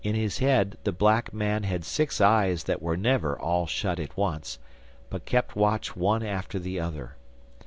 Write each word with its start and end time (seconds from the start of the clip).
In 0.03 0.15
his 0.15 0.39
head 0.39 0.79
the 0.83 0.91
black 0.91 1.31
man 1.31 1.61
had 1.61 1.85
six 1.85 2.19
eyes 2.19 2.63
that 2.63 2.81
were 2.81 2.97
never 2.97 3.39
all 3.39 3.67
shut 3.67 3.99
at 3.99 4.17
once, 4.17 4.57
but 5.11 5.25
kept 5.25 5.55
watch 5.55 5.95
one 5.95 6.23
after 6.23 6.57
the 6.57 6.79
other. 6.79 7.17